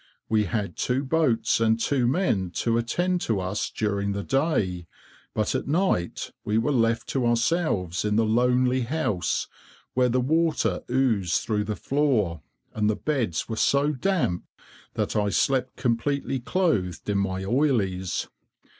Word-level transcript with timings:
We 0.27 0.45
had 0.45 0.77
two 0.77 1.03
boats 1.03 1.59
and 1.59 1.79
two 1.79 2.07
men 2.07 2.49
to 2.55 2.79
attend 2.79 3.21
to 3.21 3.39
us 3.39 3.69
during 3.69 4.13
the 4.13 4.23
day, 4.23 4.87
but 5.35 5.53
at 5.53 5.67
night 5.67 6.31
we 6.43 6.57
were 6.57 6.71
left 6.71 7.07
to 7.09 7.23
ourselves 7.23 8.03
in 8.03 8.15
the 8.15 8.25
lonely 8.25 8.81
house, 8.81 9.47
where 9.93 10.09
the 10.09 10.19
water 10.19 10.81
oozed 10.89 11.43
through 11.43 11.65
the 11.65 11.75
floor, 11.75 12.41
and 12.73 12.89
the 12.89 12.95
beds 12.95 13.47
were 13.47 13.55
so 13.55 13.91
damp 13.91 14.45
that 14.95 15.15
I 15.15 15.29
slept 15.29 15.75
completely 15.77 16.39
clothed 16.39 17.07
in 17.07 17.19
my 17.19 17.43
oilies. 17.43 18.27